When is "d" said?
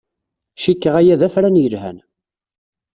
1.19-1.21